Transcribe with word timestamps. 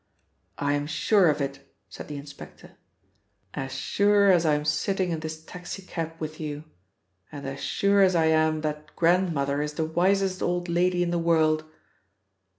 "I 0.57 0.73
am 0.73 0.87
sure 0.87 1.29
of 1.29 1.41
it," 1.41 1.75
said 1.87 2.07
the 2.07 2.17
inspector. 2.17 2.71
"As 3.53 3.71
sure 3.73 4.31
as 4.31 4.47
I'm 4.47 4.65
sitting 4.65 5.11
in 5.11 5.19
this 5.19 5.45
taxi 5.45 5.83
cab 5.83 6.13
with 6.17 6.39
you, 6.39 6.63
and 7.31 7.45
as 7.45 7.59
sure 7.63 8.01
as 8.01 8.15
I 8.15 8.25
am 8.25 8.61
that 8.61 8.95
Grandmother 8.95 9.61
is 9.61 9.73
the 9.75 9.85
wisest 9.85 10.41
old 10.41 10.67
lady 10.67 11.03
in 11.03 11.11
the 11.11 11.19
world." 11.19 11.65